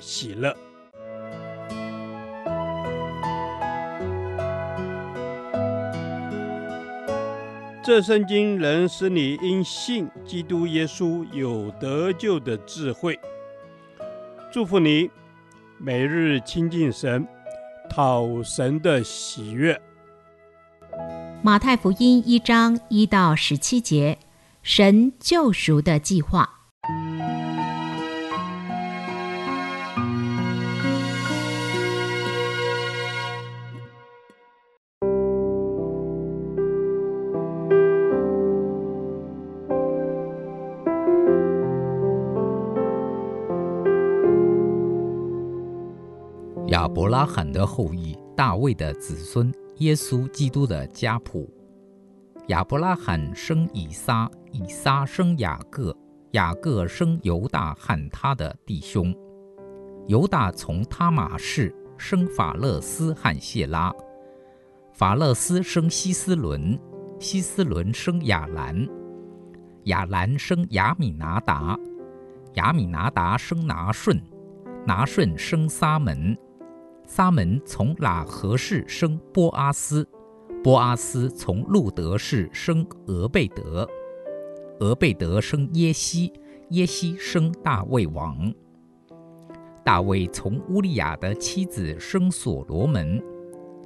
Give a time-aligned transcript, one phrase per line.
[0.00, 0.56] 喜乐。
[7.82, 13.18] 这圣经能使你因信基督耶稣有得救的智慧。
[14.52, 15.10] 祝福你，
[15.78, 17.26] 每日亲近神，
[17.88, 19.80] 讨神的喜悦。
[21.42, 24.18] 马太福音一章一到十七节，
[24.62, 26.59] 神救赎的计划。
[46.70, 51.52] 亚伯拉罕的后裔，大卫的子孙，耶稣基督的家谱。
[52.46, 55.92] 亚伯拉罕生以撒，以撒生雅各，
[56.30, 59.12] 雅各生犹大和他的弟兄。
[60.06, 63.92] 犹大从他玛氏生法勒斯和谢拉，
[64.92, 66.78] 法勒斯生希斯伦，
[67.18, 68.88] 希斯伦生亚兰，
[69.86, 71.76] 亚兰生亚米拿达，
[72.54, 74.22] 亚米拿达生拿顺，
[74.86, 76.38] 拿顺生撒门。
[77.12, 80.06] 撒门从喇合氏生波阿斯，
[80.62, 83.84] 波阿斯从路得氏生俄贝德，
[84.78, 86.32] 俄贝德生耶西，
[86.68, 88.54] 耶西生大卫王。
[89.84, 93.20] 大卫从乌利亚的妻子生所罗门，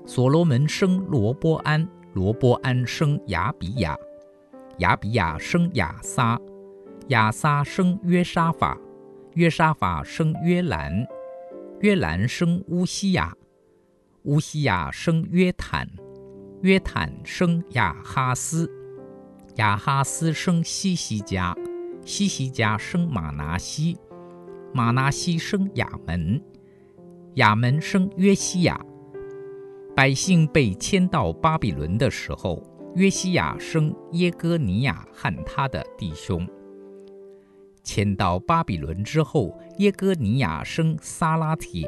[0.05, 3.97] 所罗门生罗波安，罗波安生亚比亚，
[4.81, 6.39] 亚比亚生亚撒，
[7.09, 8.79] 亚撒生约沙法，
[9.33, 11.07] 约沙法生约兰。
[11.85, 13.37] 约兰生乌西雅，
[14.23, 15.87] 乌西雅生约坦，
[16.63, 18.67] 约坦生亚哈斯，
[19.57, 21.55] 亚哈斯生西西家，
[22.03, 23.99] 西西家生马拿西，
[24.73, 26.43] 马拿西生亚门，
[27.35, 28.81] 亚门生约西亚。
[29.95, 32.63] 百姓被迁到巴比伦的时候，
[32.95, 36.49] 约西亚生耶哥尼亚和他的弟兄。
[37.85, 41.87] 迁到巴比伦之后，耶哥尼亚生撒拉铁，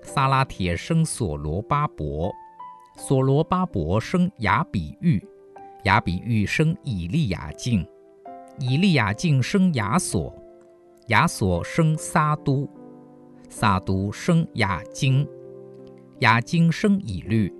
[0.00, 2.32] 撒拉铁生所罗巴伯，
[2.96, 5.20] 所罗巴伯生亚比喻，
[5.82, 7.84] 亚比喻生以利亚敬，
[8.60, 10.32] 以利亚敬生亚索，
[11.08, 12.68] 亚索生撒都，
[13.50, 15.28] 撒都生亚经，
[16.20, 17.52] 亚经生以律，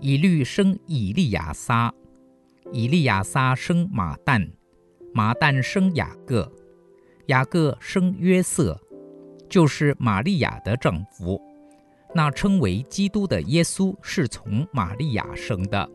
[0.00, 1.92] 以律生以利亚撒，
[2.72, 4.50] 以利亚撒生马但，
[5.12, 6.50] 马但生雅各。
[7.26, 8.78] 雅各生约瑟，
[9.48, 11.40] 就是玛利亚的丈夫。
[12.14, 15.88] 那称为基督的耶稣是从玛利亚生的。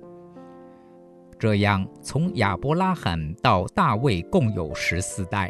[1.37, 5.47] 这样，从亚伯拉罕到大卫共有十四代；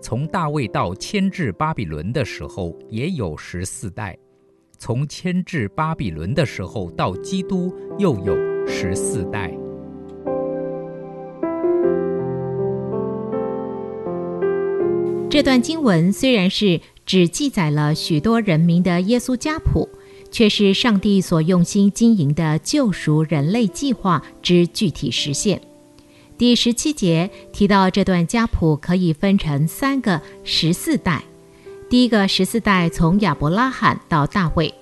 [0.00, 4.14] 从大卫到迁至巴比伦的时候也有十四代；
[4.78, 8.34] 从迁至巴比伦的时候到基督又有
[8.66, 9.56] 十四代。
[15.30, 19.86] 这段经文虽然是只记载了许多人民的耶稣家谱，
[20.30, 25.60] 却是上帝所用心经营的救赎人类计划之具体实现。
[26.38, 31.22] 第十七节提到，这段家谱可以分成三个十四代。
[31.90, 34.72] 第一个十四代从亚伯拉罕到大卫。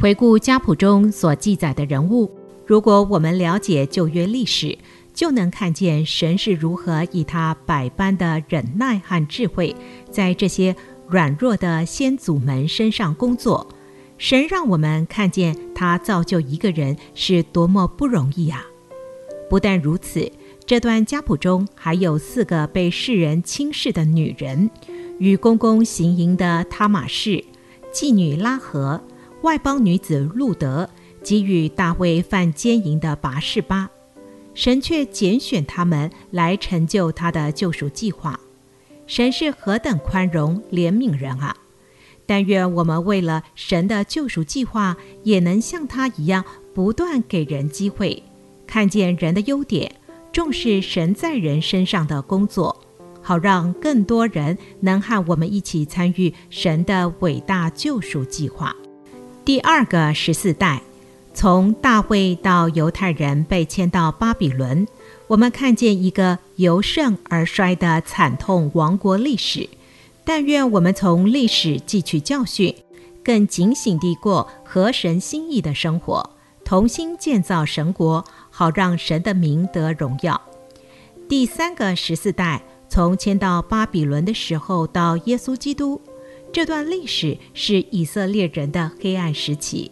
[0.00, 2.30] 回顾家谱中所记载的人物，
[2.64, 4.78] 如果我们了解旧约历史，
[5.14, 9.74] 就能看见神是如何以他百般的忍耐和智慧，
[10.10, 10.74] 在这些
[11.08, 13.66] 软弱的先祖们身上工作。
[14.18, 18.64] 神让我们看见他造就一个人是多么不容易啊！
[19.50, 20.30] 不但如此，
[20.64, 24.70] 这段家谱中还有四个被世人轻视的女人：
[25.18, 27.44] 与公公行淫的他玛氏、
[27.92, 29.00] 妓女拉合、
[29.42, 30.88] 外邦女子路德，
[31.22, 33.90] 及与大卫犯奸淫的拔士巴。
[34.54, 38.38] 神却拣选他们来成就他的救赎计划，
[39.06, 41.56] 神是何等宽容怜悯人啊！
[42.26, 48.22] 但愿我们为了神的救赎计划，也能像他一样，不断给人机会，
[48.66, 49.96] 看见人的优点，
[50.32, 52.80] 重视神在人身上的工作，
[53.20, 58.74] 好让更多人能和我们一起参与神的伟大救赎计划。
[59.44, 60.80] 第二个十四代，
[61.34, 64.86] 从大卫到犹太人被迁到巴比伦，
[65.26, 69.68] 我们看见一个由盛而衰的惨痛亡国历史。
[70.24, 72.74] 但愿我们从历史汲取教训，
[73.22, 76.30] 更警醒地过合神心意的生活，
[76.64, 80.40] 同心建造神国，好让神的名得荣耀。
[81.28, 82.62] 第三个十四代。
[82.86, 86.00] 从迁到巴比伦的时候到耶稣基督，
[86.52, 89.90] 这段历史是以色列人的黑暗时期，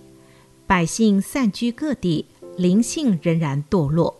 [0.72, 2.24] 百姓散居各地，
[2.56, 4.18] 灵性仍然堕落。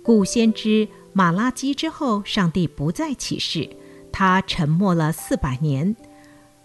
[0.00, 3.68] 故先知马拉基之后，上帝不再启示，
[4.12, 5.96] 他沉默了四百年。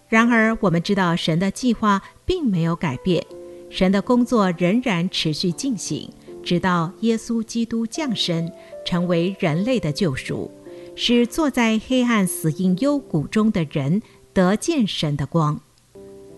[0.06, 3.26] 然而，我们知道神的计划并没有改变，
[3.68, 6.08] 神的工作仍然持续进行，
[6.44, 8.48] 直到耶稣基督降生，
[8.84, 10.48] 成为人类的救赎。
[10.94, 14.00] 使坐在黑暗死荫幽谷中的人
[14.32, 15.60] 得见神的光。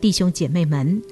[0.00, 1.02] 弟兄姐妹们，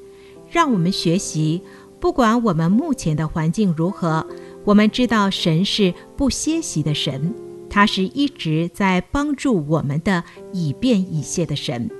[0.52, 1.62] 让我们学习，
[1.98, 4.26] 不管我们目前的环境如何，
[4.64, 7.34] 我们知道神是不歇息的神，
[7.70, 10.22] 他是一直在帮助我们的
[10.52, 11.90] 以便以谢的神。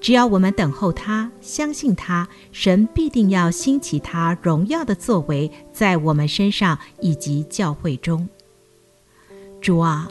[0.00, 8.28] 只要我们等候他，相信他，神必定要兴起他荣耀的作为在我们身上以及教会中。
[9.60, 10.08] 主啊。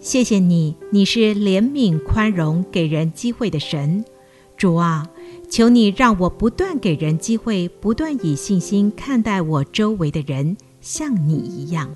[0.00, 4.04] 谢谢你，你是怜悯宽容、给人机会的神，
[4.56, 5.06] 主啊，
[5.52, 11.94] 求你让我不断给人机会，不断以信心看待我周围的人，像你一样。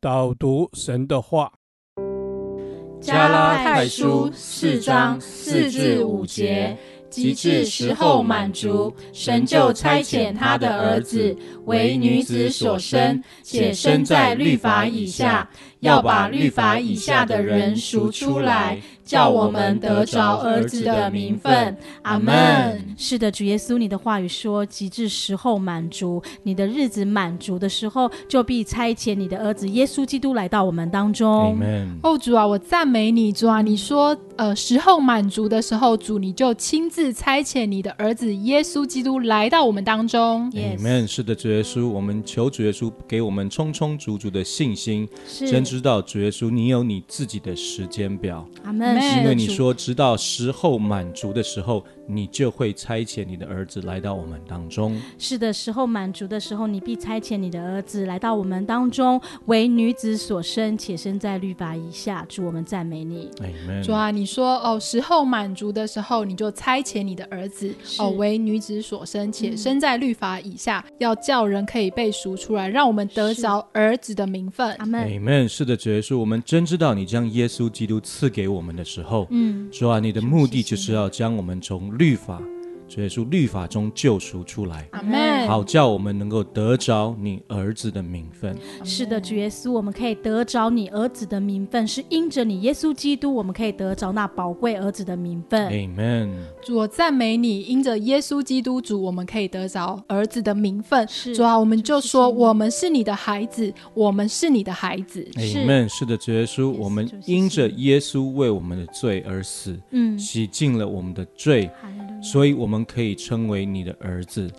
[0.00, 1.52] 导读神的话。
[2.98, 6.76] 加拉太书四章四至五节，
[7.16, 11.34] 及至时候满足，神就差遣他的儿子
[11.64, 15.48] 为女子所生，且生在律法以下。
[15.80, 21.76] 要把律法以下的人赎出来，叫我们得着儿子的名分。
[22.02, 22.84] 阿门。
[22.98, 31.50] 是的，主耶稣，你的话语说，及至时候满足，你的日子满足的时候，就必差遣你的儿子耶稣基督来到我们当中。
[31.50, 31.98] 阿门。
[32.02, 40.50] 哦，主啊，我赞美你，主啊，你说，呃，时候满足的时候，主你就亲自差遣你的儿子耶稣基督来到我们当中。
[40.54, 41.06] 阿门。
[41.06, 45.06] 是的，主耶稣，我们求主耶稣给我们充充足足的信心。
[45.28, 45.66] 是。
[45.66, 48.95] 知道主耶稣，你有你自己的时间表，阿门。
[49.00, 51.84] 因为你说，直到时候满足的时候。
[52.08, 54.96] 你就会差遣你的儿子来到我们当中。
[55.18, 62.24] 是的，时候满足的时候，你必差遣你的儿子来到我们当中，为女子所生，且生在律法以下。
[62.28, 63.28] 主，我们赞美你。
[63.40, 63.82] Amen。
[63.82, 74.72] 主啊，你说哦，时候满足的时候，你就差遣你的儿子哦，为女子所生，且生在律法以下，嗯、要叫人可以被赎出来，让我们得着儿子的名分。
[74.74, 75.04] 阿门。
[75.08, 75.48] Amen。
[75.48, 82.40] 是的，主耶稣，我们真知道你将耶稣基督赐给我们的时候，嗯，主啊，你的目的就是要将我们从律法，
[82.88, 85.46] 所以说律法中救赎出来，阿门。
[85.46, 88.56] 好叫我们能够得着你儿子的名分。
[88.84, 95.66] 是的，主耶稣，我们可以得着你儿子的名分，是因着你耶稣基督，我们可以得着那宝贵儿子的名分。
[95.66, 96.32] 阿门。
[96.62, 101.06] 主，我赞美你，因着耶稣基督主，我们可以得着儿子的名分。
[101.08, 105.26] 是主啊，我们就说，我们是你的孩子，我们是你的孩子。
[105.36, 105.88] 阿门。
[105.88, 111.70] 是的，主耶稣，我们因着耶稣为我们的罪而死，嗯，洗净了我们的罪。
[112.22, 114.50] 所以我们可以称为你的儿子，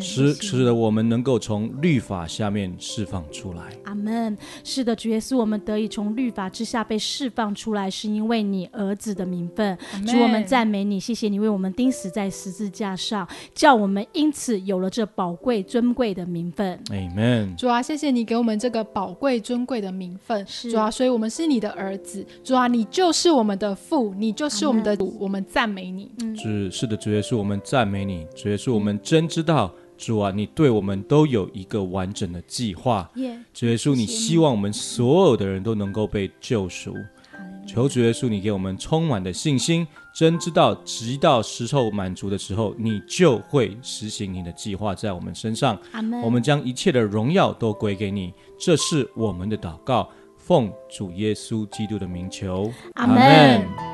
[0.00, 3.62] 使使得我们能够从律法下面释放出来。
[3.84, 4.36] 阿门。
[4.64, 9.76] 是的，主耶稣，我们得以从律法之下被释放出来，是因为你儿子的名分。
[10.06, 16.78] 主，我们赞美你，谢谢你为我们钉死在十字架上，叫我们因此有了这宝贵尊贵的名分。
[16.90, 17.54] 阿门。
[17.56, 20.44] 主啊，谢谢你给我们这个宝贵尊贵的名分。
[20.70, 22.24] 主啊，所以我们是你的儿子。
[22.42, 25.14] 主啊，你就是我们的父，你就是我们的主。
[25.20, 26.10] 我们赞美你。
[26.36, 26.96] 是是的。
[26.96, 28.26] 主耶稣，我们赞美你。
[28.34, 33.10] 主耶稣，我们真知道，主啊，你对我们都有一个完整的计划。
[33.52, 36.94] 主耶稣，你希望我们所有的人都能够被救赎。
[37.66, 45.78] 求主耶稣，你给我们充满的信心，真知道，直到时候满足的时候，你就会实行你的计划在我们身上。
[46.22, 48.34] 我们将一切的荣耀都归给你。
[48.58, 52.70] 这是我们的祷告，奉主耶稣基督的名求。
[52.94, 53.93] 阿门。